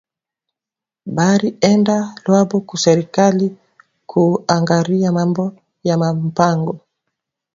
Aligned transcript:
Bari 1.15 1.49
enda 1.71 1.97
lwabo 2.25 2.57
ku 2.67 2.75
serkali 2.83 3.47
ku 4.09 4.21
angariya 4.55 5.09
mambo 5.17 5.45
ya 5.87 5.95
ma 6.01 6.09
mpango 6.27 6.73